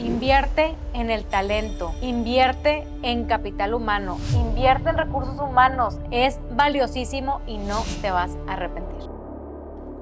Invierte 0.00 0.74
en 0.94 1.10
el 1.10 1.26
talento, 1.26 1.94
invierte 2.00 2.86
en 3.02 3.26
capital 3.26 3.74
humano, 3.74 4.18
invierte 4.32 4.88
en 4.88 4.96
recursos 4.96 5.38
humanos. 5.38 5.98
Es 6.10 6.40
valiosísimo 6.52 7.42
y 7.46 7.58
no 7.58 7.82
te 8.00 8.10
vas 8.10 8.34
a 8.48 8.54
arrepentir. 8.54 9.10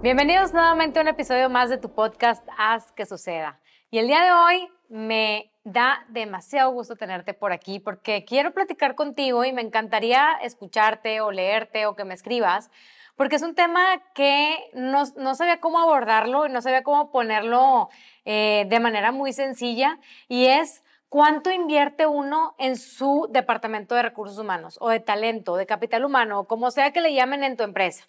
Bienvenidos 0.00 0.53
nuevamente 0.53 1.00
a 1.00 1.03
un 1.03 1.08
episodio 1.08 1.50
más 1.50 1.69
de 1.69 1.79
tu 1.79 1.92
podcast 1.92 2.46
Haz 2.56 2.92
que 2.92 3.06
suceda. 3.06 3.58
Y 3.90 3.98
el 3.98 4.06
día 4.06 4.22
de 4.22 4.30
hoy 4.30 4.69
me 4.88 5.50
da 5.64 6.07
demasiado 6.11 6.71
gusto 6.71 6.95
tenerte 6.95 7.35
por 7.35 7.51
aquí 7.51 7.80
porque 7.80 8.25
quiero 8.25 8.53
platicar 8.53 8.95
contigo 8.95 9.45
y 9.45 9.53
me 9.53 9.62
encantaría 9.62 10.39
escucharte 10.45 11.21
o 11.21 11.33
leerte 11.33 11.87
o 11.87 11.96
que 11.96 12.05
me 12.05 12.15
escribas 12.15 12.71
porque 13.19 13.35
es 13.35 13.43
un 13.43 13.57
tema 13.57 14.00
que 14.14 14.57
no, 14.75 15.03
no 15.16 15.34
sabía 15.34 15.59
cómo 15.59 15.80
abordarlo 15.80 16.46
y 16.46 16.53
no 16.53 16.62
sabía 16.62 16.84
cómo 16.84 17.11
ponerlo 17.11 17.91
eh, 18.25 18.64
de 18.69 18.79
manera 18.79 19.11
muy 19.11 19.33
sencilla 19.33 19.98
y 20.29 20.46
es 20.46 20.84
cuánto 21.09 21.51
invierte 21.51 22.06
uno 22.06 22.55
en 22.59 22.77
su 22.77 23.28
departamento 23.30 23.97
de 23.97 24.02
recursos 24.02 24.39
humanos 24.39 24.78
o 24.80 24.89
de 24.89 25.01
talento, 25.01 25.56
de 25.56 25.66
capital 25.66 26.05
humano, 26.05 26.41
o 26.41 26.47
como 26.47 26.70
sea 26.70 26.92
que 26.92 27.01
le 27.01 27.12
llamen 27.12 27.42
en 27.42 27.56
tu 27.56 27.65
empresa. 27.65 28.05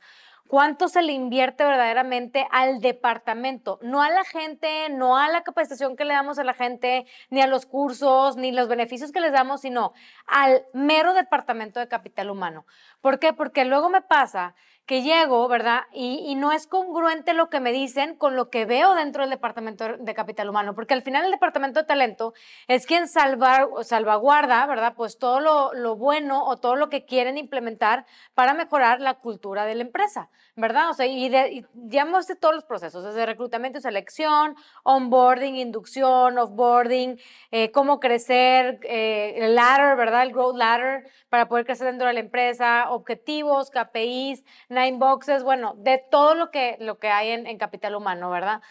¿Cuánto 0.47 0.87
se 0.87 1.01
le 1.01 1.11
invierte 1.11 1.63
verdaderamente 1.63 2.47
al 2.51 2.79
departamento? 2.79 3.79
No 3.81 4.01
a 4.01 4.09
la 4.09 4.23
gente, 4.23 4.89
no 4.89 5.17
a 5.17 5.29
la 5.29 5.43
capacitación 5.43 5.95
que 5.95 6.05
le 6.05 6.13
damos 6.13 6.39
a 6.39 6.43
la 6.43 6.55
gente, 6.55 7.05
ni 7.29 7.41
a 7.41 7.47
los 7.47 7.67
cursos, 7.67 8.35
ni 8.35 8.51
los 8.51 8.67
beneficios 8.67 9.11
que 9.11 9.21
les 9.21 9.31
damos, 9.31 9.61
sino 9.61 9.93
al 10.25 10.65
mero 10.73 11.13
departamento 11.13 11.79
de 11.79 11.87
capital 11.87 12.31
humano. 12.31 12.65
¿Por 12.99 13.19
qué? 13.19 13.31
Porque 13.31 13.63
luego 13.63 13.89
me 13.89 14.01
pasa 14.01 14.55
que 14.89 15.03
llego, 15.03 15.47
¿verdad? 15.47 15.83
Y, 15.93 16.33
no 16.33 16.51
es 16.51 16.65
congruente 16.65 17.35
lo 17.35 17.51
que 17.51 17.59
me 17.59 17.71
dicen 17.71 18.15
con 18.15 18.35
lo 18.35 18.49
que 18.49 18.65
veo 18.65 18.95
dentro 18.95 19.21
del 19.21 19.29
departamento 19.29 19.97
de 19.99 20.13
capital 20.15 20.49
humano, 20.49 20.73
porque 20.73 20.95
al 20.95 21.03
final 21.03 21.25
el 21.25 21.31
departamento 21.31 21.79
de 21.79 21.85
talento 21.85 22.33
es 22.67 22.87
quien 22.87 23.07
salvar, 23.07 23.67
salvaguarda, 23.83 24.65
¿verdad? 24.65 24.95
Pues 24.97 25.19
todo 25.19 25.41
lo, 25.41 25.75
lo, 25.75 25.95
bueno 25.95 26.43
o 26.43 26.57
todo 26.57 26.75
lo 26.75 26.89
que 26.89 27.05
quieren 27.05 27.37
implementar 27.37 28.07
para 28.33 28.55
mejorar 28.55 28.99
la 28.99 29.13
cultura 29.13 29.65
de 29.65 29.75
la 29.75 29.83
empresa, 29.83 30.31
¿verdad? 30.55 30.89
O 30.89 30.93
sea, 30.95 31.05
y, 31.05 31.29
de, 31.29 31.67
de 31.71 32.35
todos 32.41 32.55
los 32.55 32.63
procesos, 32.63 33.03
desde 33.03 33.27
reclutamiento 33.27 33.77
y 33.77 33.81
selección, 33.83 34.55
onboarding, 34.83 35.55
inducción, 35.55 36.39
offboarding, 36.39 37.19
eh, 37.51 37.69
cómo 37.69 37.99
crecer, 37.99 38.79
eh, 38.81 39.35
el 39.37 39.53
ladder, 39.53 39.95
¿verdad? 39.97 40.23
El 40.23 40.31
growth 40.31 40.55
ladder 40.55 41.07
para 41.29 41.47
poder 41.47 41.67
crecer 41.67 41.85
dentro 41.85 42.07
de 42.07 42.13
la 42.13 42.21
empresa, 42.21 42.89
objetivos, 42.89 43.69
KPIs, 43.69 44.43
inboxes, 44.87 45.43
bueno, 45.43 45.75
de 45.77 45.97
todo 45.97 46.35
lo 46.35 46.51
que, 46.51 46.77
lo 46.79 46.97
que 46.99 47.09
hay 47.09 47.31
en, 47.31 47.57
capital 47.57 47.95
humano, 47.95 48.29
¿verdad? 48.29 48.61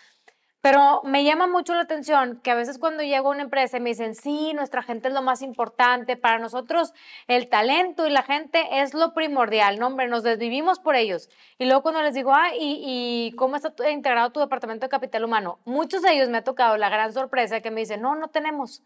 Pero 0.61 1.03
me 1.05 1.23
llama 1.25 1.47
mucho 1.47 1.75
la 1.75 1.83
atención 1.83 2.41
que 2.43 2.51
a 2.51 2.55
veces 2.55 2.79
cuando 2.79 3.03
llego 3.03 3.29
a 3.29 3.31
una 3.33 3.43
empresa 3.43 3.77
y 3.77 3.81
me 3.81 3.91
dicen, 3.91 4.15
sí, 4.15 4.53
nuestra 4.55 4.83
gente 4.83 5.09
es 5.09 5.15
lo 5.15 5.23
más 5.23 5.41
importante, 5.41 6.17
para 6.17 6.39
nosotros 6.39 6.93
el 7.29 7.49
talento 7.49 8.07
y 8.07 8.11
la 8.11 8.23
gente 8.23 8.67
es 8.81 8.93
lo 8.93 9.15
primordial, 9.15 9.79
no 9.79 9.87
hombre, 9.87 10.09
nos 10.09 10.25
desvivimos 10.25 10.81
por 10.81 10.97
ellos. 10.97 11.31
Y 11.59 11.67
luego 11.67 11.83
cuando 11.83 12.03
les 12.03 12.15
digo, 12.15 12.35
ah, 12.35 12.55
¿y, 12.59 13.31
y 13.31 13.37
cómo 13.37 13.57
está 13.57 13.73
integrado 13.91 14.31
tu 14.31 14.41
departamento 14.41 14.87
de 14.87 14.91
capital 14.91 15.25
humano? 15.25 15.61
Muchos 15.65 16.03
de 16.03 16.13
ellos 16.13 16.29
me 16.29 16.39
ha 16.39 16.45
tocado 16.45 16.77
la 16.77 16.89
gran 16.89 17.13
sorpresa 17.13 17.61
que 17.61 17.71
me 17.71 17.81
dicen, 17.81 18.03
no, 18.03 18.17
no 18.17 18.29
tenemos. 18.29 18.83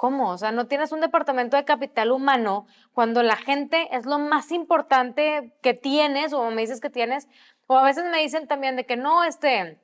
¿Cómo? 0.00 0.30
O 0.30 0.38
sea, 0.38 0.50
no 0.50 0.66
tienes 0.66 0.92
un 0.92 1.02
departamento 1.02 1.58
de 1.58 1.66
capital 1.66 2.10
humano 2.10 2.66
cuando 2.94 3.22
la 3.22 3.36
gente 3.36 3.86
es 3.94 4.06
lo 4.06 4.18
más 4.18 4.50
importante 4.50 5.52
que 5.60 5.74
tienes 5.74 6.32
o 6.32 6.50
me 6.50 6.62
dices 6.62 6.80
que 6.80 6.88
tienes. 6.88 7.28
O 7.66 7.76
a 7.76 7.84
veces 7.84 8.04
me 8.10 8.16
dicen 8.22 8.48
también 8.48 8.76
de 8.76 8.86
que 8.86 8.96
no, 8.96 9.24
este, 9.24 9.78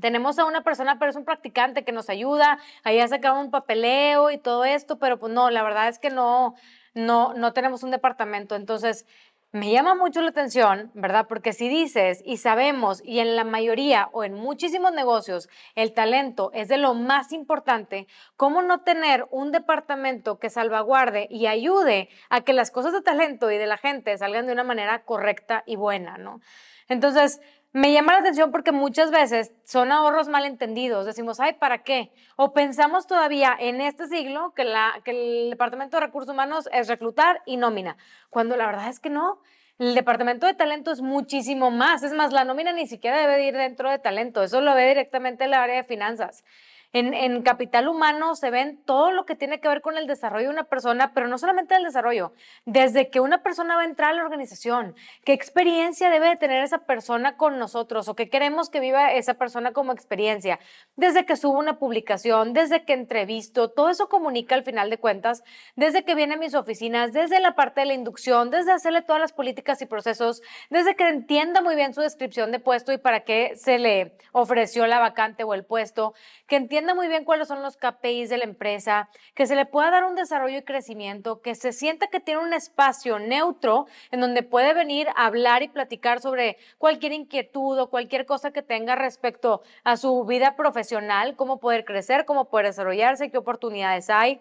tenemos 0.00 0.40
a 0.40 0.44
una 0.44 0.64
persona, 0.64 0.98
pero 0.98 1.12
es 1.12 1.16
un 1.16 1.24
practicante 1.24 1.84
que 1.84 1.92
nos 1.92 2.10
ayuda, 2.10 2.58
ahí 2.82 2.98
ha 2.98 3.06
sacado 3.06 3.38
un 3.38 3.52
papeleo 3.52 4.32
y 4.32 4.38
todo 4.38 4.64
esto, 4.64 4.98
pero 4.98 5.20
pues 5.20 5.32
no, 5.32 5.50
la 5.50 5.62
verdad 5.62 5.86
es 5.86 6.00
que 6.00 6.10
no, 6.10 6.56
no, 6.94 7.32
no 7.34 7.52
tenemos 7.52 7.84
un 7.84 7.92
departamento. 7.92 8.56
Entonces, 8.56 9.06
me 9.52 9.72
llama 9.72 9.94
mucho 9.94 10.20
la 10.20 10.30
atención, 10.30 10.92
¿verdad? 10.94 11.26
Porque 11.28 11.52
si 11.52 11.68
dices 11.68 12.22
y 12.24 12.36
sabemos, 12.36 13.02
y 13.04 13.18
en 13.18 13.34
la 13.34 13.44
mayoría 13.44 14.08
o 14.12 14.22
en 14.22 14.34
muchísimos 14.34 14.92
negocios, 14.92 15.48
el 15.74 15.92
talento 15.92 16.50
es 16.54 16.68
de 16.68 16.76
lo 16.76 16.94
más 16.94 17.32
importante, 17.32 18.06
¿cómo 18.36 18.62
no 18.62 18.82
tener 18.82 19.26
un 19.30 19.50
departamento 19.50 20.38
que 20.38 20.50
salvaguarde 20.50 21.26
y 21.30 21.46
ayude 21.46 22.08
a 22.28 22.42
que 22.42 22.52
las 22.52 22.70
cosas 22.70 22.92
de 22.92 23.02
talento 23.02 23.50
y 23.50 23.58
de 23.58 23.66
la 23.66 23.76
gente 23.76 24.16
salgan 24.16 24.46
de 24.46 24.52
una 24.52 24.64
manera 24.64 25.04
correcta 25.04 25.64
y 25.66 25.74
buena, 25.74 26.16
¿no? 26.16 26.40
Entonces, 26.88 27.40
me 27.72 27.92
llama 27.92 28.12
la 28.14 28.18
atención 28.18 28.50
porque 28.50 28.72
muchas 28.72 29.10
veces 29.10 29.52
son 29.64 29.92
ahorros 29.92 30.28
malentendidos. 30.28 31.06
Decimos, 31.06 31.38
ay, 31.38 31.54
¿para 31.54 31.82
qué? 31.82 32.10
O 32.36 32.52
pensamos 32.52 33.06
todavía 33.06 33.56
en 33.58 33.80
este 33.80 34.08
siglo 34.08 34.52
que 34.54 34.62
el 34.62 35.50
Departamento 35.50 35.96
de 35.96 36.06
Recursos 36.06 36.32
Humanos 36.32 36.68
es 36.72 36.88
reclutar 36.88 37.42
y 37.46 37.56
nómina, 37.56 37.96
cuando 38.28 38.56
la 38.56 38.66
verdad 38.66 38.88
es 38.88 38.98
que 38.98 39.10
no. 39.10 39.40
El 39.78 39.94
departamento 39.94 40.46
de 40.46 40.52
talento 40.52 40.90
es 40.90 41.00
muchísimo 41.00 41.70
más. 41.70 42.02
Es 42.02 42.12
más, 42.12 42.32
la 42.32 42.44
nómina 42.44 42.70
ni 42.72 42.86
siquiera 42.86 43.18
debe 43.18 43.46
ir 43.46 43.56
dentro 43.56 43.88
de 43.90 43.98
talento. 43.98 44.42
Eso 44.42 44.60
lo 44.60 44.74
ve 44.74 44.88
directamente 44.88 45.44
el 45.44 45.54
área 45.54 45.76
de 45.76 45.84
finanzas. 45.84 46.44
En, 46.92 47.42
capital 47.42 47.86
humano 47.86 48.34
se 48.34 48.50
ven 48.50 48.82
todo 48.84 49.12
lo 49.12 49.24
que 49.24 49.36
tiene 49.36 49.60
que 49.60 49.68
ver 49.68 49.80
con 49.80 49.96
el 49.96 50.08
desarrollo 50.08 50.46
de 50.46 50.52
una 50.52 50.64
persona, 50.64 51.12
pero 51.14 51.28
no 51.28 51.38
solamente 51.38 51.76
el 51.76 51.84
desarrollo, 51.84 52.32
desde 52.64 53.10
que 53.10 53.20
una 53.20 53.44
persona 53.44 53.76
va 53.76 53.82
a 53.82 53.84
entrar 53.84 54.10
a 54.10 54.16
la 54.16 54.24
organización, 54.24 54.96
qué 55.24 55.32
experiencia 55.32 56.10
debe 56.10 56.28
de 56.28 56.36
tener 56.36 56.64
esa 56.64 56.78
persona 56.78 57.36
con 57.36 57.60
nosotros 57.60 58.08
o 58.08 58.16
qué 58.16 58.28
queremos 58.28 58.70
que 58.70 58.80
viva 58.80 59.12
esa 59.12 59.34
persona 59.34 59.72
como 59.72 59.92
experiencia, 59.92 60.58
desde 60.96 61.26
que 61.26 61.36
subo 61.36 61.60
una 61.60 61.78
publicación, 61.78 62.54
desde 62.54 62.84
que 62.84 62.92
entrevisto, 62.92 63.70
todo 63.70 63.90
eso 63.90 64.08
comunica 64.08 64.56
al 64.56 64.64
final 64.64 64.90
de 64.90 64.98
cuentas, 64.98 65.44
desde 65.76 66.04
que 66.04 66.16
viene 66.16 66.34
a 66.34 66.38
mis 66.38 66.54
oficinas, 66.54 67.12
desde 67.12 67.38
la 67.38 67.54
parte 67.54 67.82
de 67.82 67.86
la 67.86 67.94
inducción, 67.94 68.50
desde 68.50 68.72
hacerle 68.72 69.02
todas 69.02 69.20
las 69.20 69.32
políticas 69.32 69.80
y 69.80 69.86
procesos, 69.86 70.42
desde 70.70 70.96
que 70.96 71.08
entienda 71.08 71.62
muy 71.62 71.76
bien 71.76 71.94
su 71.94 72.00
descripción 72.00 72.50
de 72.50 72.58
puesto 72.58 72.92
y 72.92 72.98
para 72.98 73.20
qué 73.20 73.52
se 73.54 73.78
le 73.78 74.16
ofreció 74.32 74.88
la 74.88 74.98
vacante 74.98 75.44
o 75.44 75.54
el 75.54 75.64
puesto, 75.64 76.14
que 76.48 76.56
entienda 76.56 76.79
entienda 76.80 76.94
muy 76.94 77.08
bien 77.08 77.24
cuáles 77.24 77.46
son 77.46 77.60
los 77.60 77.76
KPIs 77.76 78.30
de 78.30 78.38
la 78.38 78.44
empresa, 78.44 79.10
que 79.34 79.46
se 79.46 79.54
le 79.54 79.66
pueda 79.66 79.90
dar 79.90 80.04
un 80.04 80.14
desarrollo 80.14 80.56
y 80.56 80.62
crecimiento, 80.62 81.42
que 81.42 81.54
se 81.54 81.72
sienta 81.72 82.06
que 82.06 82.20
tiene 82.20 82.40
un 82.40 82.54
espacio 82.54 83.18
neutro 83.18 83.86
en 84.10 84.20
donde 84.20 84.42
puede 84.42 84.72
venir 84.72 85.06
a 85.14 85.26
hablar 85.26 85.62
y 85.62 85.68
platicar 85.68 86.20
sobre 86.20 86.56
cualquier 86.78 87.12
inquietud 87.12 87.78
o 87.78 87.90
cualquier 87.90 88.24
cosa 88.24 88.50
que 88.50 88.62
tenga 88.62 88.96
respecto 88.96 89.60
a 89.84 89.98
su 89.98 90.24
vida 90.24 90.56
profesional, 90.56 91.36
cómo 91.36 91.60
poder 91.60 91.84
crecer, 91.84 92.24
cómo 92.24 92.46
poder 92.46 92.68
desarrollarse, 92.68 93.30
qué 93.30 93.36
oportunidades 93.36 94.08
hay 94.08 94.40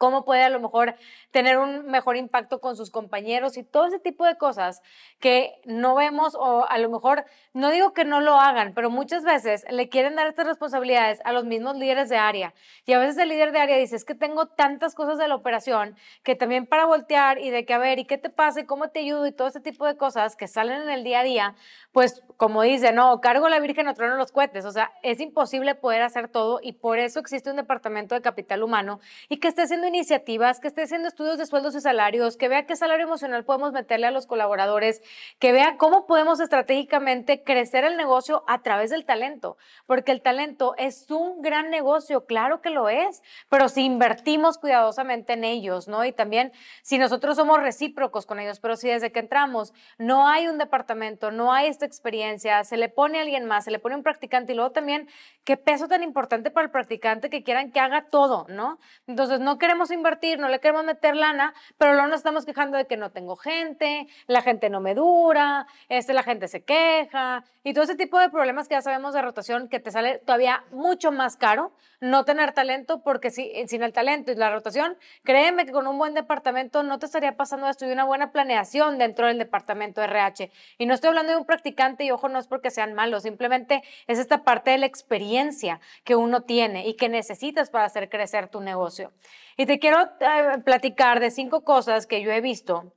cómo 0.00 0.24
puede 0.24 0.44
a 0.44 0.48
lo 0.48 0.60
mejor 0.60 0.94
tener 1.30 1.58
un 1.58 1.84
mejor 1.84 2.16
impacto 2.16 2.58
con 2.58 2.74
sus 2.74 2.90
compañeros 2.90 3.58
y 3.58 3.62
todo 3.62 3.84
ese 3.84 3.98
tipo 3.98 4.24
de 4.24 4.38
cosas 4.38 4.80
que 5.18 5.60
no 5.66 5.94
vemos 5.94 6.34
o 6.34 6.66
a 6.66 6.78
lo 6.78 6.88
mejor, 6.88 7.26
no 7.52 7.70
digo 7.70 7.92
que 7.92 8.06
no 8.06 8.22
lo 8.22 8.40
hagan, 8.40 8.72
pero 8.74 8.88
muchas 8.88 9.24
veces 9.24 9.66
le 9.68 9.90
quieren 9.90 10.16
dar 10.16 10.26
estas 10.26 10.46
responsabilidades 10.46 11.20
a 11.26 11.32
los 11.32 11.44
mismos 11.44 11.76
líderes 11.76 12.08
de 12.08 12.16
área. 12.16 12.54
Y 12.86 12.94
a 12.94 12.98
veces 12.98 13.18
el 13.18 13.28
líder 13.28 13.52
de 13.52 13.60
área 13.60 13.76
dice, 13.76 13.94
es 13.94 14.06
que 14.06 14.14
tengo 14.14 14.46
tantas 14.46 14.94
cosas 14.94 15.18
de 15.18 15.28
la 15.28 15.34
operación 15.34 15.94
que 16.22 16.34
también 16.34 16.64
para 16.64 16.86
voltear 16.86 17.38
y 17.38 17.50
de 17.50 17.66
que, 17.66 17.74
a 17.74 17.78
ver, 17.78 17.98
¿y 17.98 18.06
qué 18.06 18.16
te 18.16 18.30
pasa? 18.30 18.60
¿Y 18.60 18.64
cómo 18.64 18.88
te 18.88 19.00
ayudo? 19.00 19.26
Y 19.26 19.32
todo 19.32 19.48
ese 19.48 19.60
tipo 19.60 19.84
de 19.84 19.98
cosas 19.98 20.34
que 20.34 20.48
salen 20.48 20.80
en 20.80 20.88
el 20.88 21.04
día 21.04 21.20
a 21.20 21.24
día, 21.24 21.54
pues 21.92 22.22
como 22.38 22.62
dice, 22.62 22.92
no, 22.92 23.20
cargo 23.20 23.50
la 23.50 23.60
Virgen, 23.60 23.84
no 23.84 24.16
los 24.16 24.32
cohetes. 24.32 24.64
O 24.64 24.72
sea, 24.72 24.92
es 25.02 25.20
imposible 25.20 25.74
poder 25.74 26.00
hacer 26.00 26.28
todo 26.28 26.58
y 26.62 26.72
por 26.72 26.98
eso 26.98 27.20
existe 27.20 27.50
un 27.50 27.56
departamento 27.56 28.14
de 28.14 28.22
capital 28.22 28.62
humano 28.62 28.98
y 29.28 29.36
que 29.36 29.48
esté 29.48 29.60
haciendo 29.60 29.89
iniciativas, 29.90 30.60
que 30.60 30.68
esté 30.68 30.82
haciendo 30.82 31.08
estudios 31.08 31.36
de 31.36 31.46
sueldos 31.46 31.74
y 31.74 31.80
salarios, 31.80 32.36
que 32.36 32.48
vea 32.48 32.64
qué 32.66 32.76
salario 32.76 33.04
emocional 33.04 33.44
podemos 33.44 33.72
meterle 33.72 34.06
a 34.06 34.10
los 34.10 34.26
colaboradores, 34.26 35.02
que 35.38 35.52
vea 35.52 35.76
cómo 35.76 36.06
podemos 36.06 36.40
estratégicamente 36.40 37.42
crecer 37.42 37.84
el 37.84 37.96
negocio 37.96 38.44
a 38.46 38.62
través 38.62 38.90
del 38.90 39.04
talento, 39.04 39.56
porque 39.86 40.12
el 40.12 40.22
talento 40.22 40.74
es 40.78 41.10
un 41.10 41.42
gran 41.42 41.70
negocio, 41.70 42.24
claro 42.24 42.60
que 42.60 42.70
lo 42.70 42.88
es, 42.88 43.22
pero 43.48 43.68
si 43.68 43.84
invertimos 43.84 44.58
cuidadosamente 44.58 45.32
en 45.32 45.44
ellos, 45.44 45.88
¿no? 45.88 46.04
Y 46.04 46.12
también 46.12 46.52
si 46.82 46.98
nosotros 46.98 47.36
somos 47.36 47.60
recíprocos 47.60 48.26
con 48.26 48.38
ellos, 48.38 48.60
pero 48.60 48.76
si 48.76 48.88
desde 48.88 49.10
que 49.10 49.20
entramos 49.20 49.72
no 49.98 50.28
hay 50.28 50.46
un 50.46 50.58
departamento, 50.58 51.30
no 51.30 51.52
hay 51.52 51.66
esta 51.68 51.86
experiencia, 51.86 52.62
se 52.64 52.76
le 52.76 52.88
pone 52.88 53.18
a 53.18 53.22
alguien 53.22 53.46
más, 53.46 53.64
se 53.64 53.70
le 53.70 53.78
pone 53.78 53.96
un 53.96 54.02
practicante 54.02 54.52
y 54.52 54.56
luego 54.56 54.70
también 54.70 55.08
qué 55.44 55.56
peso 55.56 55.88
tan 55.88 56.02
importante 56.02 56.50
para 56.50 56.66
el 56.66 56.70
practicante 56.70 57.30
que 57.30 57.42
quieran 57.42 57.72
que 57.72 57.80
haga 57.80 58.06
todo, 58.10 58.46
¿no? 58.48 58.78
Entonces 59.06 59.40
no 59.40 59.58
queremos 59.58 59.79
queremos 59.80 59.90
invertir, 59.92 60.38
no 60.38 60.48
le 60.48 60.60
queremos 60.60 60.84
meter 60.84 61.16
lana, 61.16 61.54
pero 61.78 61.94
luego 61.94 62.08
nos 62.08 62.18
estamos 62.18 62.44
quejando 62.44 62.76
de 62.76 62.86
que 62.86 62.98
no 62.98 63.12
tengo 63.12 63.34
gente, 63.36 64.06
la 64.26 64.42
gente 64.42 64.68
no 64.68 64.80
me 64.80 64.94
dura, 64.94 65.66
este, 65.88 66.12
la 66.12 66.22
gente 66.22 66.48
se 66.48 66.62
queja 66.64 67.44
y 67.64 67.72
todo 67.72 67.84
ese 67.84 67.94
tipo 67.94 68.18
de 68.18 68.28
problemas 68.28 68.68
que 68.68 68.74
ya 68.74 68.82
sabemos 68.82 69.14
de 69.14 69.22
rotación 69.22 69.68
que 69.68 69.80
te 69.80 69.90
sale 69.90 70.18
todavía 70.18 70.64
mucho 70.70 71.12
más 71.12 71.38
caro 71.38 71.72
no 72.00 72.24
tener 72.24 72.52
talento 72.52 73.02
porque 73.02 73.30
si, 73.30 73.52
sin 73.68 73.82
el 73.82 73.92
talento 73.92 74.32
y 74.32 74.34
la 74.34 74.50
rotación, 74.50 74.96
créeme 75.22 75.66
que 75.66 75.72
con 75.72 75.86
un 75.86 75.98
buen 75.98 76.14
departamento 76.14 76.82
no 76.82 76.98
te 76.98 77.06
estaría 77.06 77.36
pasando 77.36 77.68
esto 77.68 77.86
y 77.86 77.92
una 77.92 78.04
buena 78.04 78.32
planeación 78.32 78.98
dentro 78.98 79.26
del 79.26 79.38
departamento 79.38 80.02
RH. 80.02 80.50
Y 80.78 80.86
no 80.86 80.94
estoy 80.94 81.08
hablando 81.08 81.32
de 81.32 81.38
un 81.38 81.44
practicante 81.44 82.04
y 82.04 82.10
ojo, 82.10 82.28
no 82.28 82.38
es 82.38 82.46
porque 82.46 82.70
sean 82.70 82.94
malos, 82.94 83.24
simplemente 83.24 83.82
es 84.06 84.18
esta 84.18 84.42
parte 84.42 84.70
de 84.70 84.78
la 84.78 84.86
experiencia 84.86 85.80
que 86.04 86.16
uno 86.16 86.42
tiene 86.42 86.88
y 86.88 86.94
que 86.94 87.10
necesitas 87.10 87.68
para 87.68 87.84
hacer 87.84 88.08
crecer 88.08 88.48
tu 88.48 88.60
negocio. 88.60 89.12
Y 89.58 89.66
te 89.70 89.78
quiero 89.78 90.00
eh, 90.18 90.58
platicar 90.64 91.20
de 91.20 91.30
cinco 91.30 91.60
cosas 91.60 92.08
que 92.08 92.22
yo 92.22 92.32
he 92.32 92.40
visto 92.40 92.92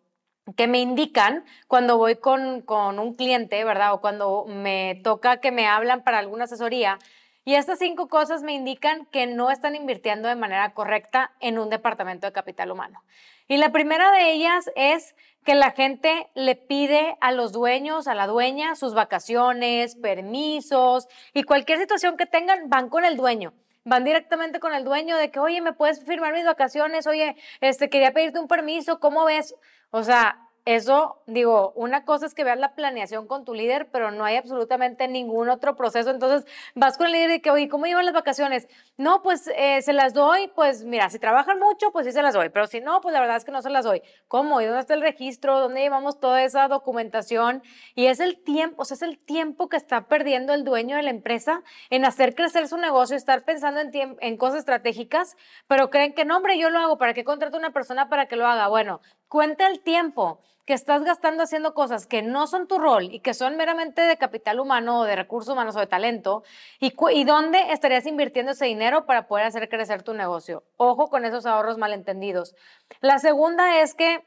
que 0.57 0.65
me 0.65 0.79
indican 0.79 1.45
cuando 1.67 1.99
voy 1.99 2.15
con, 2.15 2.61
con 2.61 2.97
un 2.97 3.13
cliente, 3.13 3.63
¿verdad? 3.63 3.93
O 3.93 4.01
cuando 4.01 4.45
me 4.47 4.99
toca 5.03 5.37
que 5.37 5.51
me 5.51 5.67
hablan 5.67 6.03
para 6.03 6.17
alguna 6.17 6.45
asesoría. 6.45 6.97
Y 7.45 7.53
estas 7.53 7.77
cinco 7.77 8.07
cosas 8.07 8.41
me 8.41 8.53
indican 8.53 9.05
que 9.05 9.27
no 9.27 9.51
están 9.51 9.75
invirtiendo 9.75 10.27
de 10.27 10.35
manera 10.35 10.73
correcta 10.73 11.33
en 11.41 11.59
un 11.59 11.69
departamento 11.69 12.25
de 12.25 12.33
capital 12.33 12.71
humano. 12.71 13.03
Y 13.47 13.57
la 13.57 13.71
primera 13.71 14.09
de 14.09 14.31
ellas 14.31 14.71
es 14.75 15.15
que 15.45 15.53
la 15.53 15.69
gente 15.69 16.31
le 16.33 16.55
pide 16.55 17.17
a 17.21 17.31
los 17.31 17.51
dueños, 17.51 18.07
a 18.07 18.15
la 18.15 18.25
dueña, 18.25 18.73
sus 18.73 18.95
vacaciones, 18.95 19.95
permisos 19.95 21.07
y 21.35 21.43
cualquier 21.43 21.77
situación 21.77 22.17
que 22.17 22.25
tengan, 22.25 22.67
van 22.67 22.89
con 22.89 23.05
el 23.05 23.15
dueño 23.15 23.53
van 23.85 24.03
directamente 24.03 24.59
con 24.59 24.73
el 24.73 24.83
dueño 24.83 25.17
de 25.17 25.31
que, 25.31 25.39
oye, 25.39 25.61
¿me 25.61 25.73
puedes 25.73 26.03
firmar 26.05 26.33
mis 26.33 26.45
vacaciones? 26.45 27.07
Oye, 27.07 27.35
este, 27.61 27.89
quería 27.89 28.13
pedirte 28.13 28.39
un 28.39 28.47
permiso, 28.47 28.99
¿cómo 28.99 29.25
ves? 29.25 29.55
O 29.91 30.03
sea, 30.03 30.39
eso, 30.65 31.21
digo, 31.27 31.73
una 31.75 32.05
cosa 32.05 32.25
es 32.25 32.33
que 32.33 32.45
veas 32.45 32.57
la 32.57 32.73
planeación 32.73 33.27
con 33.27 33.43
tu 33.43 33.53
líder, 33.53 33.89
pero 33.91 34.11
no 34.11 34.23
hay 34.23 34.37
absolutamente 34.37 35.09
ningún 35.09 35.49
otro 35.49 35.75
proceso. 35.75 36.09
Entonces, 36.09 36.49
vas 36.73 36.97
con 36.97 37.07
el 37.07 37.13
líder 37.13 37.31
y 37.31 37.41
que, 37.41 37.51
oye, 37.51 37.67
¿cómo 37.67 37.85
llevan 37.85 38.05
las 38.05 38.13
vacaciones? 38.13 38.69
No, 38.95 39.21
pues 39.21 39.49
eh, 39.57 39.81
se 39.81 39.91
las 39.91 40.13
doy, 40.13 40.47
pues 40.55 40.85
mira, 40.85 41.09
si 41.09 41.19
trabajan 41.19 41.59
mucho, 41.59 41.91
pues 41.91 42.05
sí 42.05 42.13
se 42.13 42.21
las 42.21 42.33
doy, 42.33 42.47
pero 42.47 42.67
si 42.67 42.79
no, 42.79 43.01
pues 43.01 43.11
la 43.11 43.19
verdad 43.19 43.35
es 43.35 43.43
que 43.43 43.51
no 43.51 43.61
se 43.61 43.69
las 43.69 43.83
doy. 43.83 44.01
¿Cómo? 44.29 44.61
¿Y 44.61 44.65
dónde 44.65 44.79
está 44.79 44.93
el 44.93 45.01
registro? 45.01 45.59
¿Dónde 45.59 45.81
llevamos 45.81 46.21
toda 46.21 46.43
esa 46.43 46.69
documentación? 46.69 47.61
Y 47.93 48.05
es 48.05 48.21
el 48.21 48.41
tiempo, 48.41 48.83
o 48.83 48.85
sea, 48.85 48.95
es 48.95 49.01
el 49.01 49.19
tiempo 49.19 49.67
que 49.67 49.75
está 49.75 50.07
perdiendo 50.07 50.53
el 50.53 50.63
dueño 50.63 50.95
de 50.95 51.03
la 51.03 51.09
empresa 51.09 51.61
en 51.89 52.05
hacer 52.05 52.35
crecer 52.35 52.69
su 52.69 52.77
negocio, 52.77 53.17
estar 53.17 53.43
pensando 53.43 53.81
en, 53.81 54.17
en 54.19 54.37
cosas 54.37 54.59
estratégicas, 54.59 55.35
pero 55.67 55.89
creen 55.89 56.13
que 56.13 56.23
no, 56.23 56.37
hombre, 56.37 56.57
yo 56.57 56.69
lo 56.69 56.79
hago, 56.79 56.97
¿para 56.97 57.13
qué 57.13 57.25
contrato 57.25 57.57
a 57.57 57.59
una 57.59 57.73
persona 57.73 58.07
para 58.07 58.27
que 58.27 58.37
lo 58.37 58.47
haga? 58.47 58.69
Bueno, 58.69 59.01
cuenta 59.33 59.65
el 59.65 59.79
tiempo 59.79 60.39
que 60.67 60.75
estás 60.75 61.03
gastando 61.03 61.41
haciendo 61.41 61.73
cosas 61.73 62.05
que 62.05 62.21
no 62.21 62.45
son 62.45 62.67
tu 62.67 62.77
rol 62.77 63.05
y 63.11 63.19
que 63.19 63.33
son 63.33 63.57
meramente 63.57 64.03
de 64.03 64.15
capital 64.15 64.59
humano 64.59 64.99
o 64.99 65.05
de 65.05 65.15
recursos 65.15 65.51
humanos 65.51 65.75
o 65.75 65.79
de 65.79 65.87
talento, 65.87 66.43
y, 66.79 66.93
y 67.13 67.23
dónde 67.23 67.71
estarías 67.71 68.05
invirtiendo 68.05 68.51
ese 68.51 68.65
dinero 68.65 69.07
para 69.07 69.25
poder 69.25 69.47
hacer 69.47 69.69
crecer 69.69 70.03
tu 70.03 70.13
negocio. 70.13 70.61
Ojo 70.77 71.07
con 71.07 71.25
esos 71.25 71.47
ahorros 71.47 71.79
malentendidos. 71.79 72.53
La 73.01 73.17
segunda 73.17 73.81
es 73.81 73.95
que 73.95 74.23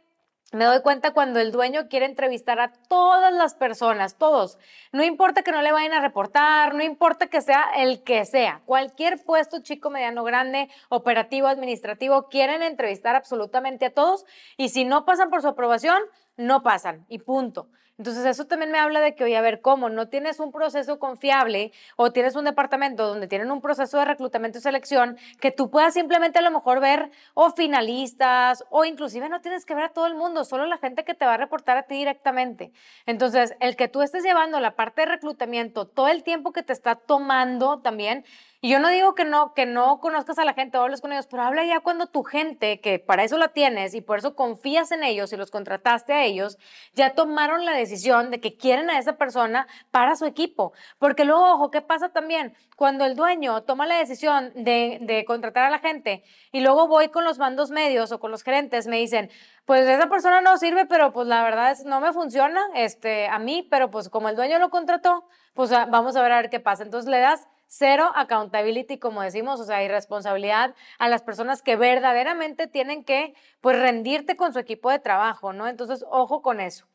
me 0.52 0.64
doy 0.64 0.81
cuenta 0.81 1.12
cuando 1.12 1.40
el 1.40 1.50
dueño 1.50 1.88
quiere 1.88 2.06
entrevistar 2.06 2.60
a 2.60 2.72
todas 2.88 3.32
las 3.32 3.54
personas, 3.54 4.16
todos. 4.16 4.58
No 4.93 5.02
importa 5.02 5.43
que 5.43 5.50
no 5.50 5.60
le 5.60 5.72
vayan 5.72 5.93
a 5.93 6.00
reportar, 6.00 6.75
no 6.75 6.84
importa 6.84 7.26
que 7.26 7.40
sea 7.40 7.64
el 7.76 8.02
que 8.04 8.25
sea, 8.25 8.62
cualquier 8.64 9.22
puesto 9.25 9.60
chico, 9.60 9.90
mediano, 9.90 10.22
grande, 10.22 10.70
operativo, 10.88 11.48
administrativo, 11.48 12.28
quieren 12.28 12.62
entrevistar 12.62 13.16
absolutamente 13.16 13.87
a 13.87 13.94
todos 13.94 14.25
y 14.56 14.69
si 14.69 14.84
no 14.84 15.04
pasan 15.04 15.31
por 15.31 15.43
su 15.43 15.48
aprobación, 15.48 16.00
no 16.37 16.62
pasan 16.62 17.04
y 17.08 17.19
punto. 17.19 17.69
Entonces 17.98 18.26
eso 18.26 18.44
también 18.44 18.70
me 18.70 18.78
habla 18.78 19.00
de 19.00 19.14
que, 19.14 19.25
oye, 19.25 19.37
a 19.37 19.40
ver, 19.40 19.62
¿cómo? 19.62 19.88
No 19.88 20.08
tienes 20.08 20.38
un 20.38 20.52
proceso 20.52 20.98
confiable 20.98 21.72
o 21.96 22.12
tienes 22.12 22.37
un 22.37 22.44
departamento 22.44 23.06
donde 23.06 23.26
tienen 23.26 23.50
un 23.50 23.62
proceso 23.62 23.98
de 23.98 24.04
reclutamiento 24.04 24.58
y 24.58 24.60
selección 24.60 25.16
que 25.40 25.50
tú 25.50 25.70
puedas 25.70 25.94
simplemente 25.94 26.38
a 26.38 26.43
lo 26.43 26.50
mejor 26.50 26.81
ver 26.81 27.10
o 27.32 27.50
finalistas 27.52 28.64
o 28.69 28.84
inclusive 28.84 29.31
no 29.31 29.40
tienes 29.40 29.64
que 29.64 29.75
ver 29.75 29.84
a 29.84 29.93
todo 29.94 30.06
el 30.06 30.14
mundo, 30.14 30.44
solo 30.44 30.66
la 30.66 30.76
gente 30.76 31.04
que 31.04 31.14
te 31.14 31.25
va 31.25 31.34
a 31.34 31.37
reportar 31.38 31.78
a 31.78 31.84
ti 31.84 31.94
directamente. 31.94 32.70
Entonces, 33.06 33.54
el 33.60 33.76
que 33.76 33.88
tú 33.88 34.02
estés 34.02 34.22
llevando 34.22 34.60
la 34.60 34.76
parte 34.76 35.02
de 35.02 35.06
reclutamiento 35.06 35.87
todo 35.87 36.08
el 36.08 36.22
tiempo 36.22 36.52
que 36.52 36.62
te 36.62 36.75
está 36.75 36.96
tomando 36.96 37.78
también, 37.81 38.25
y 38.61 38.70
yo 38.70 38.79
no 38.81 38.88
digo 38.88 39.14
que 39.14 39.25
no, 39.25 39.53
que 39.55 39.67
no 39.67 40.00
conozcas 40.00 40.38
a 40.38 40.44
la 40.44 40.55
gente 40.55 40.79
o 40.79 40.82
hables 40.82 41.00
con 41.00 41.12
ellos, 41.12 41.26
pero 41.26 41.43
habla 41.43 41.64
ya 41.64 41.81
cuando 41.81 42.06
tu 42.06 42.23
gente, 42.23 42.81
que 42.81 42.99
para 42.99 43.25
eso 43.25 43.37
la 43.37 43.49
tienes 43.49 43.94
y 43.94 44.00
por 44.00 44.19
eso 44.19 44.35
confías 44.35 44.93
en 44.93 45.05
ellos 45.05 45.32
y 45.32 45.37
los 45.37 45.50
contrataste 45.50 46.12
a 46.12 46.25
ellos, 46.25 46.58
ya 46.94 47.14
tomaron 47.14 47.64
la 47.64 47.73
decisión 47.73 48.31
de 48.31 48.41
que 48.41 48.56
quieren 48.56 48.88
a 48.91 48.99
esa 48.99 49.17
persona 49.17 49.67
para 49.91 50.17
su 50.17 50.25
equipo. 50.25 50.73
Porque 50.99 51.25
luego, 51.25 51.53
ojo, 51.53 51.70
¿qué 51.70 51.82
pasa 51.82 52.08
también? 52.08 52.55
Cuando 52.76 53.05
el 53.05 53.14
dueño 53.14 53.62
toma 53.64 53.87
la 53.87 53.99
decisión 53.99 54.53
de, 54.55 54.99
de 55.03 55.25
contratar 55.25 55.64
a 55.64 55.70
la 55.70 55.79
gente 55.79 56.25
y 56.53 56.61
luego 56.61 56.88
voy 56.88 57.08
con 57.08 57.25
los 57.25 57.38
mandos 57.38 57.70
medios 57.70 58.11
o 58.12 58.20
con 58.20 58.31
los 58.31 58.43
gerentes, 58.43 58.87
me 58.87 58.97
dicen, 58.97 59.31
pues 59.67 59.87
esa 59.87 60.08
persona 60.08 60.41
no 60.41 60.56
sirve, 60.58 60.87
pero 60.87 61.12
pues 61.12 61.26
la 61.26 61.43
verdad 61.43 61.73
es, 61.73 61.85
no 61.85 62.00
me 62.00 62.12
funciona 62.12 62.67
este, 62.75 63.26
a 63.29 63.38
mí, 63.38 63.67
pero 63.70 63.91
pues 63.91 64.08
como 64.08 64.29
el 64.29 64.37
dueño 64.37 64.58
lo 64.58 64.70
contrató, 64.70 65.26
pues 65.55 65.73
ah, 65.73 65.87
vamos 65.91 66.17
a 66.17 66.23
ver 66.23 66.32
a 66.32 66.37
ver 66.37 66.50
qué 66.50 66.61
pasa. 66.61 66.85
Entonces 66.85 67.11
le 67.11 67.19
das 67.19 67.49
cero 67.67 68.11
accountability, 68.15 68.99
como 68.99 69.23
decimos, 69.23 69.61
o 69.61 69.65
sea, 69.65 69.83
irresponsabilidad 69.83 70.75
a 70.99 71.09
las 71.09 71.23
personas 71.23 71.63
que 71.63 71.77
verdaderamente 71.77 72.67
tienen 72.67 73.05
que, 73.05 73.35
pues, 73.61 73.79
rendirte 73.79 74.37
con 74.37 74.53
su 74.53 74.59
equipo 74.59 74.91
de 74.91 74.99
trabajo, 74.99 75.53
¿no? 75.53 75.69
Entonces, 75.69 76.05
ojo 76.11 76.43
con 76.43 76.61
eso. 76.61 76.87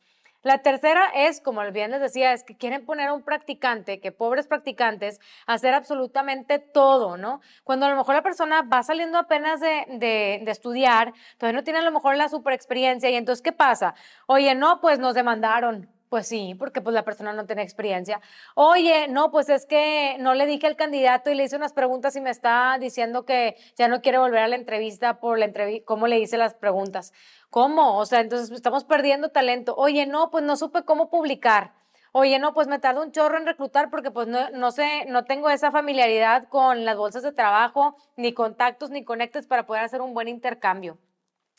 La 0.42 0.58
tercera 0.58 1.08
es, 1.14 1.40
como 1.40 1.62
bien 1.70 1.92
les 1.92 2.00
decía, 2.00 2.32
es 2.32 2.42
que 2.42 2.56
quieren 2.56 2.84
poner 2.84 3.08
a 3.08 3.12
un 3.12 3.22
practicante, 3.22 4.00
que 4.00 4.10
pobres 4.10 4.48
practicantes, 4.48 5.20
hacer 5.46 5.72
absolutamente 5.72 6.58
todo, 6.58 7.16
¿no? 7.16 7.40
Cuando 7.62 7.86
a 7.86 7.90
lo 7.90 7.96
mejor 7.96 8.16
la 8.16 8.22
persona 8.22 8.62
va 8.62 8.82
saliendo 8.82 9.18
apenas 9.18 9.60
de, 9.60 9.84
de, 9.88 10.40
de 10.42 10.50
estudiar, 10.50 11.12
todavía 11.38 11.60
no 11.60 11.64
tiene 11.64 11.78
a 11.78 11.82
lo 11.82 11.92
mejor 11.92 12.16
la 12.16 12.28
super 12.28 12.54
experiencia 12.54 13.08
y 13.08 13.14
entonces, 13.14 13.40
¿qué 13.40 13.52
pasa? 13.52 13.94
Oye, 14.26 14.56
no, 14.56 14.80
pues 14.80 14.98
nos 14.98 15.14
demandaron, 15.14 15.88
pues 16.12 16.26
sí, 16.28 16.54
porque 16.58 16.82
pues 16.82 16.92
la 16.92 17.04
persona 17.06 17.32
no 17.32 17.46
tiene 17.46 17.62
experiencia. 17.62 18.20
Oye, 18.54 19.08
no, 19.08 19.30
pues 19.30 19.48
es 19.48 19.64
que 19.64 20.16
no 20.20 20.34
le 20.34 20.44
dije 20.44 20.66
al 20.66 20.76
candidato 20.76 21.30
y 21.30 21.34
le 21.34 21.44
hice 21.44 21.56
unas 21.56 21.72
preguntas 21.72 22.14
y 22.16 22.20
me 22.20 22.28
está 22.28 22.76
diciendo 22.78 23.24
que 23.24 23.56
ya 23.78 23.88
no 23.88 24.02
quiere 24.02 24.18
volver 24.18 24.40
a 24.40 24.48
la 24.48 24.56
entrevista 24.56 25.20
por 25.20 25.38
la 25.38 25.46
entrevista, 25.46 25.86
cómo 25.86 26.08
le 26.08 26.18
hice 26.18 26.36
las 26.36 26.52
preguntas. 26.52 27.14
¿Cómo? 27.48 27.96
O 27.96 28.04
sea, 28.04 28.20
entonces 28.20 28.50
estamos 28.50 28.84
perdiendo 28.84 29.30
talento. 29.30 29.74
Oye, 29.74 30.04
no, 30.04 30.30
pues 30.30 30.44
no 30.44 30.56
supe 30.56 30.84
cómo 30.84 31.08
publicar. 31.08 31.72
Oye, 32.12 32.38
no, 32.38 32.52
pues 32.52 32.68
me 32.68 32.78
tardo 32.78 33.02
un 33.02 33.12
chorro 33.12 33.38
en 33.38 33.46
reclutar 33.46 33.88
porque 33.88 34.10
pues 34.10 34.28
no, 34.28 34.50
no 34.50 34.70
sé, 34.70 35.06
no 35.06 35.24
tengo 35.24 35.48
esa 35.48 35.70
familiaridad 35.70 36.46
con 36.50 36.84
las 36.84 36.98
bolsas 36.98 37.22
de 37.22 37.32
trabajo, 37.32 37.96
ni 38.16 38.34
contactos, 38.34 38.90
ni 38.90 39.02
conectes 39.02 39.46
para 39.46 39.64
poder 39.64 39.84
hacer 39.84 40.02
un 40.02 40.12
buen 40.12 40.28
intercambio. 40.28 40.98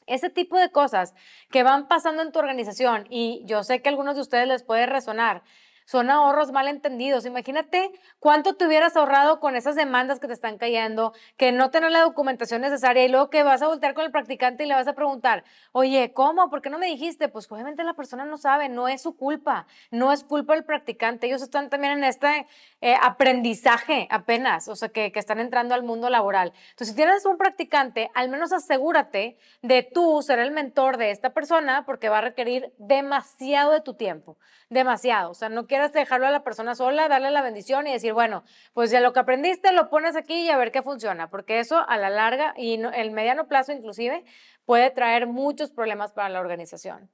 Ese 0.08 0.30
tipo 0.30 0.58
de 0.58 0.72
cosas 0.72 1.14
que 1.50 1.64
van 1.64 1.88
pasando 1.88 2.22
en 2.22 2.32
tu 2.32 2.40
organización 2.40 3.08
y 3.10 3.44
yo 3.46 3.64
sé 3.64 3.82
que 3.82 3.90
a 3.90 3.92
algunos 3.92 4.16
de 4.16 4.22
ustedes 4.22 4.48
les 4.48 4.64
puede 4.64 4.86
resonar, 4.86 5.44
son 5.86 6.10
ahorros 6.10 6.52
mal 6.52 6.68
entendidos. 6.68 7.26
Imagínate 7.26 7.92
cuánto 8.20 8.56
te 8.56 8.66
hubieras 8.66 8.96
ahorrado 8.96 9.40
con 9.40 9.56
esas 9.56 9.76
demandas 9.76 10.20
que 10.20 10.28
te 10.28 10.34
están 10.34 10.58
cayendo, 10.58 11.14
que 11.38 11.52
no 11.52 11.72
tener 11.72 11.92
la 11.92 12.02
documentación 12.02 12.62
necesaria 12.62 13.06
y 13.06 13.10
luego 13.10 13.30
que 13.30 13.44
vas 13.44 13.62
a 13.62 13.68
voltear 13.68 13.94
con 13.94 14.06
el 14.06 14.12
practicante 14.12 14.64
y 14.64 14.68
le 14.68 14.74
vas 14.74 14.88
a 14.88 14.94
preguntar, 14.94 15.44
oye, 15.72 16.14
¿cómo? 16.14 16.50
¿Por 16.50 16.62
qué 16.62 16.70
no 16.70 16.80
me 16.80 16.88
dijiste? 16.88 17.30
Pues 17.30 17.52
obviamente 17.52 17.84
la 17.84 17.94
persona 17.94 18.26
no 18.26 18.38
sabe, 18.38 18.70
no 18.70 18.88
es 18.88 19.02
su 19.02 19.16
culpa, 19.16 19.68
no 19.92 20.12
es 20.12 20.24
culpa 20.24 20.54
del 20.54 20.64
practicante. 20.64 21.28
Ellos 21.28 21.42
están 21.42 21.70
también 21.70 21.94
en 21.94 22.04
este 22.04 22.48
eh, 22.82 22.96
aprendizaje 23.02 24.08
apenas, 24.10 24.68
o 24.68 24.76
sea, 24.76 24.90
que, 24.90 25.12
que 25.12 25.20
están 25.20 25.40
entrando 25.40 25.76
al 25.76 25.84
mundo 25.84 26.10
laboral. 26.10 26.54
Entonces, 26.72 26.90
si 26.90 26.96
tienes 26.96 27.26
un 27.26 27.38
practicante, 27.38 28.10
al 28.14 28.30
menos 28.30 28.52
asegúrate 28.52 29.38
de 29.62 29.84
tú 29.84 30.22
ser 30.22 30.40
el 30.40 30.52
mentor 30.52 30.98
de 30.98 31.12
esta 31.12 31.32
persona 31.32 31.86
porque 31.86 32.10
va 32.10 32.20
a 32.20 32.22
requerir 32.22 32.74
demasiado 32.78 33.72
de 33.72 33.82
tu 33.82 33.94
tiempo, 33.94 34.38
demasiado. 34.70 35.32
O 35.32 35.34
sea, 35.34 35.50
no 35.50 35.68
quieras 35.74 35.92
dejarlo 35.92 36.28
a 36.28 36.30
la 36.30 36.44
persona 36.44 36.76
sola, 36.76 37.08
darle 37.08 37.32
la 37.32 37.42
bendición 37.42 37.88
y 37.88 37.94
decir, 37.94 38.14
bueno, 38.14 38.44
pues 38.74 38.92
ya 38.92 39.00
lo 39.00 39.12
que 39.12 39.22
aprendiste 39.22 39.74
lo 39.74 39.90
pones 39.90 40.16
aquí 40.16 40.42
y 40.46 40.50
a 40.52 40.58
ver 40.58 40.72
qué 40.72 40.84
funciona, 40.84 41.32
porque 41.32 41.58
eso 41.58 41.84
a 41.90 41.98
la 41.98 42.12
larga 42.12 42.54
y 42.56 42.80
el 42.80 43.10
mediano 43.10 43.48
plazo 43.48 43.72
inclusive 43.72 44.24
puede 44.66 44.92
traer 44.92 45.26
muchos 45.26 45.72
problemas 45.72 46.14
para 46.14 46.30
la 46.30 46.42
organización. 46.42 47.10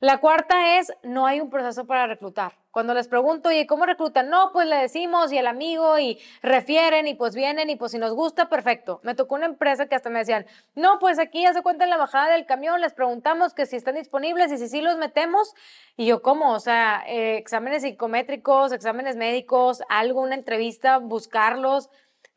La 0.00 0.16
cuarta 0.16 0.78
es, 0.78 0.90
no 1.02 1.26
hay 1.26 1.42
un 1.42 1.50
proceso 1.50 1.86
para 1.86 2.06
reclutar. 2.06 2.54
Cuando 2.70 2.94
les 2.94 3.06
pregunto, 3.06 3.52
¿y 3.52 3.66
cómo 3.66 3.84
reclutan? 3.84 4.30
No, 4.30 4.50
pues 4.50 4.66
le 4.66 4.76
decimos 4.76 5.30
y 5.30 5.36
el 5.36 5.46
amigo 5.46 5.98
y 5.98 6.18
refieren 6.40 7.06
y 7.06 7.14
pues 7.14 7.34
vienen 7.34 7.68
y 7.68 7.76
pues 7.76 7.92
si 7.92 7.98
nos 7.98 8.14
gusta, 8.14 8.48
perfecto. 8.48 9.00
Me 9.02 9.14
tocó 9.14 9.34
una 9.34 9.44
empresa 9.44 9.88
que 9.88 9.94
hasta 9.94 10.08
me 10.08 10.20
decían, 10.20 10.46
no, 10.74 10.98
pues 11.00 11.18
aquí 11.18 11.42
ya 11.42 11.52
se 11.52 11.60
cuenta 11.60 11.84
en 11.84 11.90
la 11.90 11.98
bajada 11.98 12.32
del 12.32 12.46
camión, 12.46 12.80
les 12.80 12.94
preguntamos 12.94 13.52
que 13.52 13.66
si 13.66 13.76
están 13.76 13.96
disponibles 13.96 14.50
y 14.52 14.56
si 14.56 14.68
sí 14.68 14.80
los 14.80 14.96
metemos. 14.96 15.54
Y 15.98 16.06
yo, 16.06 16.22
¿cómo? 16.22 16.54
O 16.54 16.60
sea, 16.60 17.02
eh, 17.06 17.36
exámenes 17.36 17.82
psicométricos, 17.82 18.72
exámenes 18.72 19.16
médicos, 19.16 19.82
algo, 19.90 20.22
una 20.22 20.34
entrevista, 20.34 20.96
buscarlos 20.96 21.90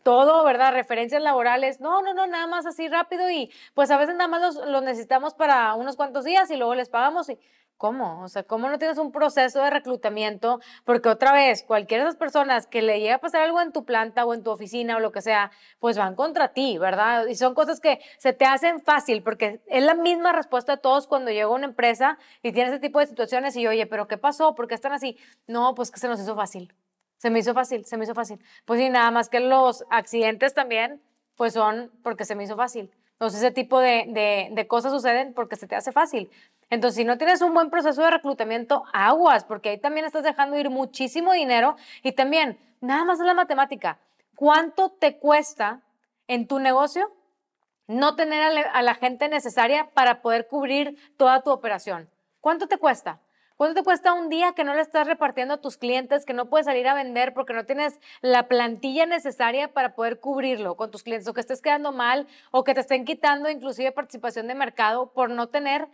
todo, 0.03 0.43
¿verdad? 0.43 0.73
Referencias 0.73 1.21
laborales. 1.21 1.79
No, 1.79 2.01
no, 2.01 2.13
no, 2.13 2.27
nada 2.27 2.47
más 2.47 2.65
así 2.65 2.87
rápido 2.87 3.29
y 3.29 3.51
pues 3.73 3.91
a 3.91 3.97
veces 3.97 4.15
nada 4.15 4.27
más 4.27 4.41
los, 4.41 4.67
los 4.67 4.83
necesitamos 4.83 5.33
para 5.33 5.73
unos 5.75 5.95
cuantos 5.95 6.25
días 6.25 6.51
y 6.51 6.57
luego 6.57 6.75
les 6.75 6.89
pagamos 6.89 7.29
y 7.29 7.39
¿Cómo? 7.77 8.21
O 8.23 8.29
sea, 8.29 8.43
¿cómo 8.43 8.69
no 8.69 8.77
tienes 8.79 8.97
un 8.97 9.11
proceso 9.11 9.61
de 9.61 9.69
reclutamiento? 9.69 10.61
Porque 10.85 11.09
otra 11.09 11.33
vez, 11.33 11.63
cualquiera 11.63 12.03
de 12.03 12.11
esas 12.11 12.17
personas 12.17 12.65
que 12.65 12.81
le 12.81 13.01
llega 13.01 13.15
a 13.15 13.17
pasar 13.19 13.41
algo 13.41 13.59
en 13.59 13.73
tu 13.73 13.83
planta 13.83 14.25
o 14.25 14.33
en 14.33 14.41
tu 14.41 14.51
oficina 14.51 14.95
o 14.95 14.99
lo 15.01 15.11
que 15.11 15.21
sea, 15.21 15.51
pues 15.79 15.97
van 15.97 16.15
contra 16.15 16.53
ti, 16.53 16.77
¿verdad? 16.77 17.27
Y 17.27 17.35
son 17.35 17.53
cosas 17.53 17.81
que 17.81 17.99
se 18.19 18.31
te 18.31 18.45
hacen 18.45 18.79
fácil 18.79 19.21
porque 19.21 19.59
es 19.67 19.83
la 19.83 19.95
misma 19.95 20.31
respuesta 20.31 20.77
de 20.77 20.81
todos 20.81 21.07
cuando 21.07 21.31
llega 21.31 21.49
una 21.49 21.65
empresa 21.65 22.17
y 22.41 22.53
tiene 22.53 22.69
ese 22.69 22.79
tipo 22.79 22.99
de 22.99 23.07
situaciones 23.07 23.55
y 23.57 23.67
oye, 23.67 23.85
¿pero 23.85 24.07
qué 24.07 24.17
pasó? 24.17 24.55
¿Por 24.55 24.67
qué 24.69 24.75
están 24.75 24.93
así? 24.93 25.17
No, 25.47 25.75
pues 25.75 25.91
que 25.91 25.99
se 25.99 26.07
nos 26.07 26.21
hizo 26.21 26.35
fácil. 26.35 26.73
Se 27.23 27.29
me 27.29 27.39
hizo 27.39 27.53
fácil, 27.53 27.85
se 27.85 27.95
me 27.95 28.03
hizo 28.03 28.13
fácil. 28.13 28.37
Pues 28.65 28.81
sí, 28.81 28.89
nada 28.89 29.09
más 29.09 29.29
que 29.29 29.39
los 29.39 29.85
accidentes 29.89 30.53
también, 30.53 31.01
pues 31.37 31.53
son 31.53 31.89
porque 32.03 32.25
se 32.25 32.35
me 32.35 32.43
hizo 32.43 32.57
fácil. 32.57 32.91
Entonces 33.13 33.39
ese 33.39 33.51
tipo 33.51 33.79
de, 33.79 34.07
de, 34.09 34.49
de 34.51 34.67
cosas 34.67 34.91
suceden 34.91 35.33
porque 35.33 35.55
se 35.55 35.65
te 35.65 35.73
hace 35.73 35.93
fácil. 35.93 36.29
Entonces, 36.69 36.97
si 36.97 37.05
no 37.05 37.17
tienes 37.17 37.41
un 37.41 37.53
buen 37.53 37.69
proceso 37.69 38.01
de 38.01 38.11
reclutamiento, 38.11 38.83
aguas, 38.91 39.45
porque 39.45 39.69
ahí 39.69 39.77
también 39.77 40.05
estás 40.05 40.25
dejando 40.25 40.57
ir 40.57 40.69
muchísimo 40.69 41.31
dinero 41.31 41.77
y 42.01 42.11
también, 42.11 42.59
nada 42.81 43.05
más 43.05 43.21
es 43.21 43.25
la 43.25 43.33
matemática. 43.33 43.99
¿Cuánto 44.35 44.89
te 44.89 45.17
cuesta 45.17 45.79
en 46.27 46.45
tu 46.45 46.59
negocio 46.59 47.09
no 47.87 48.17
tener 48.17 48.67
a 48.67 48.81
la 48.81 48.95
gente 48.95 49.29
necesaria 49.29 49.89
para 49.93 50.21
poder 50.21 50.47
cubrir 50.47 50.97
toda 51.15 51.41
tu 51.41 51.51
operación? 51.51 52.09
¿Cuánto 52.41 52.67
te 52.67 52.77
cuesta? 52.77 53.21
¿Cuánto 53.63 53.79
te 53.79 53.85
cuesta 53.85 54.11
un 54.11 54.27
día 54.27 54.51
que 54.51 54.65
no 54.65 54.75
le 54.75 54.81
estás 54.81 55.07
repartiendo 55.07 55.53
a 55.53 55.61
tus 55.61 55.77
clientes, 55.77 56.25
que 56.25 56.33
no 56.33 56.49
puedes 56.49 56.65
salir 56.65 56.85
a 56.85 56.93
vender 56.93 57.33
porque 57.33 57.53
no 57.53 57.63
tienes 57.63 57.97
la 58.19 58.49
plantilla 58.49 59.05
necesaria 59.05 59.71
para 59.71 59.95
poder 59.95 60.19
cubrirlo 60.19 60.75
con 60.75 60.91
tus 60.91 61.01
clientes 61.01 61.29
o 61.29 61.33
que 61.33 61.39
estés 61.39 61.61
quedando 61.61 61.93
mal 61.93 62.27
o 62.51 62.65
que 62.65 62.73
te 62.73 62.81
estén 62.81 63.05
quitando 63.05 63.49
inclusive 63.49 63.93
participación 63.93 64.49
de 64.49 64.55
mercado 64.55 65.13
por 65.13 65.29
no 65.29 65.47
tener 65.47 65.87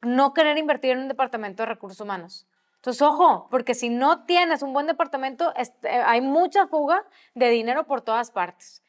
no 0.00 0.32
querer 0.32 0.56
invertir 0.56 0.92
en 0.92 1.00
un 1.00 1.08
departamento 1.08 1.62
de 1.62 1.66
recursos 1.66 2.00
humanos. 2.00 2.46
Entonces, 2.76 3.02
ojo, 3.02 3.48
porque 3.50 3.74
si 3.74 3.90
no 3.90 4.24
tienes 4.24 4.62
un 4.62 4.72
buen 4.72 4.86
departamento, 4.86 5.52
este, 5.56 5.90
hay 5.90 6.22
mucha 6.22 6.68
fuga 6.68 7.04
de 7.34 7.50
dinero 7.50 7.86
por 7.86 8.00
todas 8.00 8.30
partes. 8.30 8.82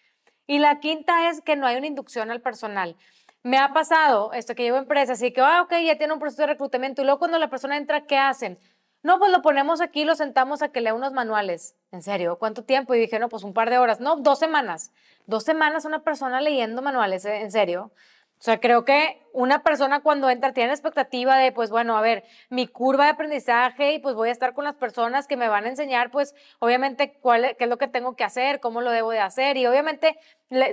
Y 0.48 0.60
la 0.60 0.80
quinta 0.80 1.30
es 1.30 1.42
que 1.42 1.58
no 1.58 1.68
hay 1.68 1.76
una 1.76 1.88
inducción 1.88 2.32
al 2.32 2.40
personal. 2.40 2.96
Me 3.44 3.58
ha 3.58 3.74
pasado 3.74 4.34
esto 4.34 4.54
que 4.54 4.64
llevo 4.64 4.78
empresas 4.78 5.22
y 5.24 5.32
que, 5.34 5.42
ah, 5.42 5.64
ok, 5.64 5.74
ya 5.84 5.98
tiene 5.98 6.14
un 6.14 6.20
proceso 6.20 6.44
de 6.44 6.48
reclutamiento 6.48 7.02
y 7.02 7.06
luego 7.06 7.18
cuando 7.20 7.40
la 7.40 7.50
persona 7.50 7.76
entra, 7.76 8.06
¿qué 8.06 8.18
hacen? 8.18 8.60
No, 9.02 9.18
pues 9.18 9.32
lo 9.32 9.42
ponemos 9.42 9.82
aquí, 9.82 10.06
lo 10.06 10.14
sentamos 10.14 10.62
a 10.62 10.70
que 10.72 10.80
lea 10.80 10.94
unos 10.94 11.12
manuales. 11.12 11.76
¿En 11.92 12.04
serio? 12.04 12.38
¿Cuánto 12.38 12.64
tiempo? 12.64 12.94
Y 12.94 13.00
dije, 13.00 13.18
no, 13.18 13.30
pues 13.30 13.44
un 13.44 13.54
par 13.54 13.72
de 13.72 13.80
horas. 13.80 14.00
No, 14.00 14.18
dos 14.18 14.38
semanas. 14.38 14.92
Dos 15.26 15.44
semanas 15.44 15.86
una 15.86 16.04
persona 16.04 16.40
leyendo 16.40 16.84
manuales, 16.84 17.26
¿eh? 17.26 17.42
¿en 17.42 17.52
serio? 17.52 17.92
O 18.42 18.44
sea, 18.44 18.60
creo 18.60 18.86
que 18.86 19.22
una 19.34 19.62
persona 19.62 20.02
cuando 20.02 20.28
entra 20.28 20.52
tiene 20.52 20.70
la 20.70 20.74
expectativa 20.74 21.38
de, 21.38 21.52
pues 21.52 21.70
bueno, 21.70 21.96
a 21.96 22.02
ver, 22.02 22.24
mi 22.50 22.66
curva 22.66 23.04
de 23.04 23.12
aprendizaje 23.12 23.94
y 23.94 24.00
pues 24.00 24.16
voy 24.16 24.30
a 24.30 24.32
estar 24.32 24.56
con 24.56 24.64
las 24.64 24.74
personas 24.74 25.28
que 25.28 25.38
me 25.38 25.48
van 25.48 25.66
a 25.66 25.70
enseñar, 25.70 26.10
pues 26.10 26.34
obviamente 26.58 27.14
cuál, 27.22 27.56
qué 27.56 27.66
es 27.66 27.70
lo 27.70 27.78
que 27.78 27.88
tengo 27.88 28.16
que 28.16 28.24
hacer, 28.24 28.60
cómo 28.60 28.82
lo 28.82 28.90
debo 28.90 29.12
de 29.12 29.20
hacer. 29.20 29.58
Y 29.58 29.68
obviamente, 29.68 30.18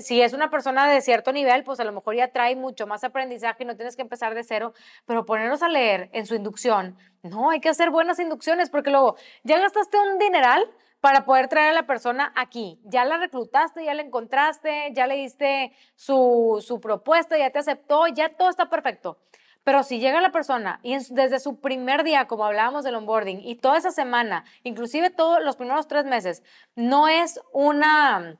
si 0.01 0.23
es 0.23 0.33
una 0.33 0.49
persona 0.49 0.89
de 0.89 1.03
cierto 1.03 1.31
nivel, 1.31 1.63
pues 1.63 1.79
a 1.79 1.85
lo 1.85 1.93
mejor 1.93 2.17
ya 2.17 2.33
trae 2.33 2.57
mucho 2.57 2.87
más 2.87 3.05
aprendizaje 3.05 3.65
y 3.65 3.67
no 3.67 3.77
tienes 3.77 3.97
que 3.97 4.03
empezar 4.03 4.35
de 4.35 4.45
cero, 4.45 4.73
pero 5.05 5.27
ponernos 5.27 5.63
a 5.63 5.69
leer 5.69 6.09
en 6.15 6.25
su 6.25 6.35
inducción, 6.37 6.97
no, 7.23 7.51
hay 7.51 7.61
que 7.61 7.69
hacer 7.69 7.91
buenas 7.91 8.19
inducciones 8.19 8.71
porque 8.71 8.89
luego 8.89 9.17
ya 9.43 9.59
gastaste 9.59 9.99
un 9.99 10.19
dineral 10.19 10.65
para 11.01 11.25
poder 11.25 11.49
traer 11.49 11.71
a 11.71 11.75
la 11.75 11.87
persona 11.87 12.33
aquí. 12.37 12.81
Ya 12.85 13.05
la 13.05 13.19
reclutaste, 13.19 13.85
ya 13.85 13.95
la 13.95 14.03
encontraste, 14.03 14.93
ya 14.95 15.07
le 15.07 15.17
diste 15.17 15.73
su, 15.95 16.63
su 16.67 16.81
propuesta, 16.81 17.39
ya 17.39 17.51
te 17.51 17.59
aceptó, 17.59 18.07
ya 18.09 18.31
todo 18.37 18.51
está 18.51 18.69
perfecto. 18.69 19.19
Pero 19.65 19.83
si 19.83 20.01
llega 20.01 20.21
la 20.21 20.33
persona 20.33 20.81
y 20.83 20.97
desde 21.11 21.41
su 21.41 21.61
primer 21.61 22.03
día, 22.03 22.27
como 22.27 22.45
hablábamos 22.45 22.85
del 22.85 22.95
onboarding, 22.95 23.41
y 23.43 23.57
toda 23.57 23.77
esa 23.77 23.91
semana, 23.91 24.45
inclusive 24.63 25.11
todos 25.11 25.43
los 25.43 25.57
primeros 25.57 25.87
tres 25.87 26.05
meses, 26.05 26.43
no 26.75 27.07
es 27.07 27.41
una 27.53 28.39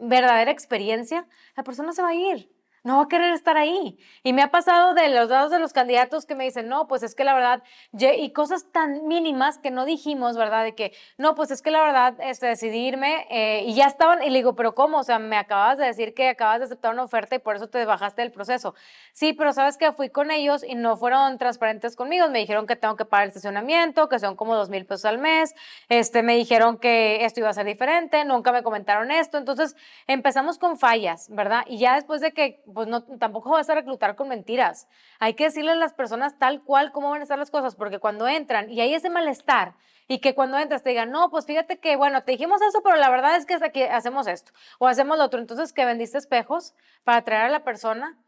verdadera 0.00 0.50
experiencia, 0.50 1.26
la 1.56 1.62
persona 1.62 1.92
se 1.92 2.02
va 2.02 2.08
a 2.08 2.14
ir 2.14 2.55
no 2.86 2.98
va 2.98 3.02
a 3.02 3.08
querer 3.08 3.32
estar 3.32 3.56
ahí. 3.56 3.98
Y 4.22 4.32
me 4.32 4.42
ha 4.42 4.52
pasado 4.52 4.94
de 4.94 5.08
los 5.08 5.28
dados 5.28 5.50
de 5.50 5.58
los 5.58 5.72
candidatos 5.72 6.24
que 6.24 6.36
me 6.36 6.44
dicen, 6.44 6.68
no, 6.68 6.86
pues 6.86 7.02
es 7.02 7.16
que 7.16 7.24
la 7.24 7.34
verdad, 7.34 7.64
y 7.92 8.30
cosas 8.30 8.70
tan 8.70 9.08
mínimas 9.08 9.58
que 9.58 9.72
no 9.72 9.84
dijimos, 9.84 10.36
¿verdad? 10.36 10.62
De 10.62 10.76
que, 10.76 10.92
no, 11.18 11.34
pues 11.34 11.50
es 11.50 11.62
que 11.62 11.72
la 11.72 11.82
verdad, 11.82 12.14
este, 12.20 12.46
decidí 12.46 12.86
irme 12.86 13.26
eh, 13.28 13.64
y 13.66 13.74
ya 13.74 13.86
estaban, 13.86 14.22
y 14.22 14.30
le 14.30 14.38
digo, 14.38 14.54
pero 14.54 14.76
¿cómo? 14.76 14.98
O 14.98 15.02
sea, 15.02 15.18
me 15.18 15.36
acabas 15.36 15.78
de 15.78 15.84
decir 15.84 16.14
que 16.14 16.28
acabas 16.28 16.60
de 16.60 16.66
aceptar 16.66 16.92
una 16.92 17.02
oferta 17.02 17.34
y 17.34 17.40
por 17.40 17.56
eso 17.56 17.68
te 17.68 17.84
bajaste 17.84 18.22
del 18.22 18.30
proceso. 18.30 18.76
Sí, 19.12 19.32
pero 19.32 19.52
sabes 19.52 19.76
que 19.78 19.90
fui 19.90 20.08
con 20.08 20.30
ellos 20.30 20.62
y 20.62 20.76
no 20.76 20.96
fueron 20.96 21.38
transparentes 21.38 21.96
conmigo. 21.96 22.28
Me 22.28 22.38
dijeron 22.38 22.68
que 22.68 22.76
tengo 22.76 22.94
que 22.94 23.04
pagar 23.04 23.24
el 23.24 23.28
estacionamiento, 23.30 24.08
que 24.08 24.20
son 24.20 24.36
como 24.36 24.54
dos 24.54 24.70
mil 24.70 24.86
pesos 24.86 25.06
al 25.06 25.18
mes. 25.18 25.56
Este, 25.88 26.22
me 26.22 26.36
dijeron 26.36 26.78
que 26.78 27.24
esto 27.24 27.40
iba 27.40 27.48
a 27.48 27.52
ser 27.52 27.66
diferente, 27.66 28.24
nunca 28.24 28.52
me 28.52 28.62
comentaron 28.62 29.10
esto. 29.10 29.38
Entonces 29.38 29.74
empezamos 30.06 30.58
con 30.58 30.78
fallas, 30.78 31.28
¿verdad? 31.30 31.64
Y 31.66 31.78
ya 31.78 31.96
después 31.96 32.20
de 32.20 32.30
que 32.30 32.62
pues 32.76 32.88
no, 32.88 33.04
tampoco 33.04 33.52
vas 33.52 33.70
a 33.70 33.74
reclutar 33.74 34.16
con 34.16 34.28
mentiras. 34.28 34.86
Hay 35.18 35.32
que 35.32 35.44
decirle 35.44 35.70
a 35.70 35.76
las 35.76 35.94
personas 35.94 36.38
tal 36.38 36.62
cual 36.62 36.92
cómo 36.92 37.08
van 37.08 37.20
a 37.20 37.22
estar 37.22 37.38
las 37.38 37.50
cosas, 37.50 37.74
porque 37.74 38.00
cuando 38.00 38.28
entran 38.28 38.68
y 38.68 38.82
hay 38.82 38.92
ese 38.92 39.08
malestar 39.08 39.76
y 40.08 40.18
que 40.18 40.34
cuando 40.34 40.58
entras 40.58 40.82
te 40.82 40.90
digan, 40.90 41.10
no, 41.10 41.30
pues 41.30 41.46
fíjate 41.46 41.78
que, 41.78 41.96
bueno, 41.96 42.22
te 42.22 42.32
dijimos 42.32 42.60
eso, 42.60 42.82
pero 42.82 42.96
la 42.96 43.08
verdad 43.08 43.34
es 43.34 43.46
que 43.46 43.54
aquí 43.54 43.82
hacemos 43.82 44.26
esto 44.26 44.52
o 44.78 44.88
hacemos 44.88 45.16
lo 45.16 45.24
otro. 45.24 45.40
Entonces, 45.40 45.72
que 45.72 45.86
vendiste 45.86 46.18
espejos 46.18 46.74
para 47.02 47.16
atraer 47.16 47.46
a 47.46 47.48
la 47.48 47.64
persona, 47.64 48.18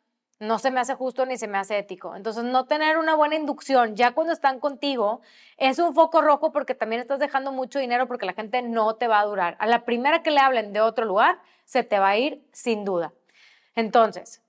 no 0.40 0.58
se 0.58 0.70
me 0.70 0.80
hace 0.80 0.94
justo 0.94 1.26
ni 1.26 1.36
se 1.36 1.46
me 1.46 1.58
hace 1.58 1.76
ético. 1.76 2.16
Entonces, 2.16 2.42
no 2.44 2.64
tener 2.64 2.96
una 2.96 3.14
buena 3.14 3.34
inducción 3.34 3.96
ya 3.96 4.12
cuando 4.12 4.32
están 4.32 4.60
contigo 4.60 5.20
es 5.58 5.78
un 5.78 5.94
foco 5.94 6.22
rojo 6.22 6.52
porque 6.52 6.74
también 6.74 7.02
estás 7.02 7.18
dejando 7.18 7.52
mucho 7.52 7.80
dinero 7.80 8.08
porque 8.08 8.24
la 8.24 8.32
gente 8.32 8.62
no 8.62 8.94
te 8.94 9.08
va 9.08 9.20
a 9.20 9.26
durar. 9.26 9.58
A 9.60 9.66
la 9.66 9.84
primera 9.84 10.22
que 10.22 10.30
le 10.30 10.40
hablen 10.40 10.72
de 10.72 10.80
otro 10.80 11.04
lugar, 11.04 11.38
se 11.66 11.82
te 11.82 11.98
va 11.98 12.08
a 12.08 12.16
ir 12.16 12.42
sin 12.50 12.86
duda. 12.86 13.12
Entonces, 13.78 14.42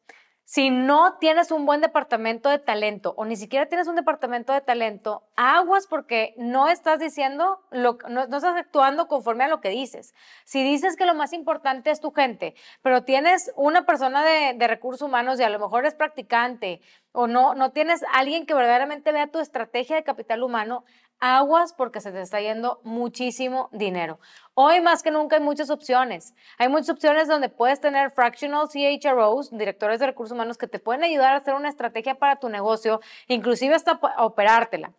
si 0.43 0.71
no 0.71 1.19
tienes 1.19 1.51
un 1.51 1.67
buen 1.67 1.81
departamento 1.81 2.49
de 2.49 2.57
talento 2.57 3.13
o 3.15 3.25
ni 3.25 3.35
siquiera 3.35 3.67
tienes 3.67 3.87
un 3.87 3.95
departamento 3.95 4.53
de 4.53 4.61
talento, 4.61 5.21
aguas 5.35 5.85
porque 5.85 6.33
no 6.35 6.67
estás 6.67 6.97
diciendo, 6.97 7.61
lo, 7.69 7.99
no, 8.09 8.23
estás 8.23 8.43
actuando 8.43 9.07
conforme 9.07 9.43
a 9.43 9.47
lo 9.47 9.61
que 9.61 9.69
dices. 9.69 10.15
Si 10.45 10.63
dices 10.63 10.95
que 10.95 11.05
lo 11.05 11.13
más 11.13 11.31
importante 11.33 11.91
es 11.91 11.99
tu 11.99 12.09
gente, 12.09 12.55
pero 12.81 13.03
tienes 13.03 13.53
una 13.55 13.85
persona 13.85 14.25
de, 14.25 14.55
de 14.55 14.67
recursos 14.67 15.03
humanos 15.03 15.39
y 15.39 15.43
a 15.43 15.51
lo 15.51 15.59
mejor 15.59 15.85
es 15.85 15.93
practicante 15.93 16.81
o 17.11 17.27
no, 17.27 17.53
no 17.53 17.71
tienes 17.71 18.01
alguien 18.11 18.47
que 18.47 18.55
verdaderamente 18.55 19.11
vea 19.11 19.27
tu 19.27 19.37
estrategia 19.37 19.95
de 19.95 20.03
capital 20.03 20.41
humano, 20.41 20.85
aguas 21.19 21.73
porque 21.73 22.01
se 22.01 22.11
te 22.11 22.21
está 22.21 22.39
yendo 22.39 22.79
muchísimo 22.83 23.69
dinero. 23.71 24.19
Hoy 24.53 24.81
más 24.81 25.03
que 25.03 25.11
nunca 25.11 25.37
hay 25.37 25.41
muchas 25.41 25.69
opciones. 25.69 26.33
Hay 26.57 26.69
muchas 26.69 26.89
opciones 26.89 27.27
donde 27.27 27.49
puedes 27.49 27.79
tener 27.79 28.11
fractional 28.11 28.67
CHROs, 28.67 29.51
directores 29.51 29.99
de 29.99 30.07
recursos 30.07 30.33
humanos, 30.33 30.57
que 30.57 30.67
te 30.67 30.79
pueden 30.79 31.03
ayudar 31.03 31.33
a 31.33 31.37
hacer 31.37 31.53
una 31.53 31.69
estrategia 31.69 32.15
para 32.15 32.37
tu 32.37 32.49
negocio, 32.49 33.01
inclusive 33.27 33.75
hasta 33.75 33.99
operártela. 34.17 34.93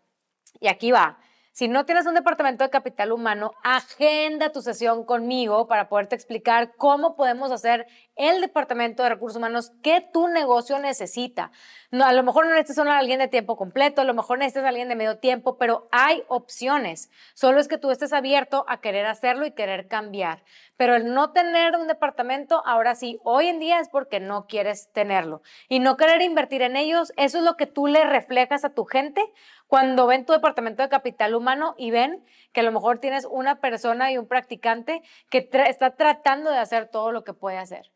Y 0.61 0.69
aquí 0.69 0.93
va. 0.93 1.19
Si 1.61 1.69
no 1.69 1.85
tienes 1.85 2.07
un 2.07 2.15
departamento 2.15 2.65
de 2.65 2.71
capital 2.71 3.13
humano, 3.13 3.53
agenda 3.63 4.51
tu 4.51 4.63
sesión 4.63 5.05
conmigo 5.05 5.69
para 5.69 5.91
poderte 5.91 6.15
explicar 6.15 6.73
cómo 6.79 7.17
podemos 7.17 7.53
hacer 7.53 7.87
el 8.17 8.41
departamento 8.41 9.03
de 9.03 9.11
recursos 9.11 9.37
humanos 9.37 9.71
que 9.83 10.01
tu 10.01 10.29
negocio 10.29 10.79
necesita. 10.79 11.53
No, 11.91 12.07
a 12.07 12.15
lo 12.15 12.23
mejor 12.23 12.47
no 12.47 12.55
necesitas 12.55 12.87
a 12.87 12.97
alguien 12.97 13.19
de 13.19 13.29
tiempo 13.29 13.59
completo, 13.59 14.01
a 14.01 14.05
lo 14.05 14.15
mejor 14.15 14.39
necesitas 14.39 14.65
a 14.65 14.69
alguien 14.69 14.89
de 14.89 14.95
medio 14.95 15.19
tiempo, 15.19 15.59
pero 15.59 15.87
hay 15.93 16.23
opciones. 16.29 17.11
Solo 17.35 17.61
es 17.61 17.69
que 17.69 17.77
tú 17.77 17.91
estés 17.91 18.15
abierto 18.15 18.65
a 18.67 18.81
querer 18.81 19.05
hacerlo 19.05 19.45
y 19.45 19.53
querer 19.53 19.87
cambiar. 19.87 20.43
Pero 20.79 20.95
el 20.95 21.13
no 21.13 21.33
tener 21.33 21.77
un 21.77 21.89
departamento, 21.89 22.63
ahora 22.65 22.95
sí, 22.95 23.21
hoy 23.23 23.49
en 23.49 23.59
día 23.59 23.81
es 23.81 23.91
porque 23.91 24.19
no 24.19 24.47
quieres 24.47 24.91
tenerlo. 24.93 25.43
Y 25.69 25.81
no 25.81 25.99
querer 25.99 26.23
invertir 26.23 26.63
en 26.63 26.77
ellos, 26.77 27.13
eso 27.19 27.37
es 27.37 27.45
lo 27.45 27.59
que 27.59 27.67
tú 27.67 27.87
le 27.87 28.05
reflejas 28.05 28.65
a 28.65 28.73
tu 28.73 28.87
gente 28.87 29.23
cuando 29.71 30.09
ven 30.09 30.27
tu 30.27 30.33
departamento 30.33 30.83
de 30.83 30.89
capital 30.89 31.33
humano 31.33 31.77
y 31.79 31.93
ven 31.93 32.25
que 32.53 32.59
a 32.59 32.65
lo 32.65 32.73
mejor 32.73 32.99
tienes 32.99 33.25
una 33.25 33.61
persona 33.61 34.11
y 34.11 34.19
un 34.19 34.27
practicante 34.27 35.01
que 35.31 35.49
está 35.69 35.95
tratando 35.95 36.51
de 36.51 36.59
hacer 36.59 36.89
todo 36.89 37.13
lo 37.13 37.23
que 37.23 37.35
puede 37.35 37.57
hacer. 37.57 37.93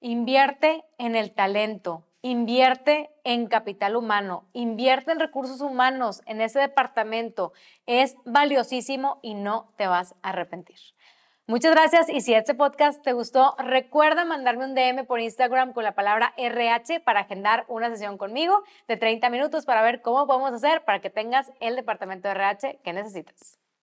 Invierte 0.00 0.84
en 0.96 1.14
el 1.14 1.34
talento, 1.34 2.06
invierte 2.22 3.10
en 3.24 3.46
capital 3.46 3.94
humano, 3.94 4.48
invierte 4.54 5.12
en 5.12 5.20
recursos 5.20 5.60
humanos 5.60 6.22
en 6.24 6.40
ese 6.40 6.60
departamento. 6.60 7.52
Es 7.84 8.16
valiosísimo 8.24 9.20
y 9.20 9.34
no 9.34 9.70
te 9.76 9.88
vas 9.88 10.14
a 10.22 10.30
arrepentir. 10.30 10.78
Muchas 11.48 11.72
gracias 11.72 12.08
y 12.08 12.20
si 12.20 12.34
este 12.34 12.54
podcast 12.54 13.02
te 13.02 13.12
gustó, 13.12 13.56
recuerda 13.58 14.24
mandarme 14.24 14.64
un 14.64 14.76
DM 14.76 15.04
por 15.06 15.18
Instagram 15.18 15.72
con 15.72 15.82
la 15.82 15.92
palabra 15.92 16.32
RH 16.36 17.00
para 17.00 17.20
agendar 17.20 17.64
una 17.66 17.90
sesión 17.90 18.16
conmigo 18.16 18.62
de 18.86 18.96
30 18.96 19.28
minutos 19.28 19.66
para 19.66 19.82
ver 19.82 20.02
cómo 20.02 20.28
podemos 20.28 20.52
hacer 20.52 20.84
para 20.84 21.00
que 21.00 21.10
tengas 21.10 21.50
el 21.58 21.74
departamento 21.74 22.28
de 22.28 22.34
RH 22.34 22.78
que 22.84 22.92
necesitas. 22.92 23.61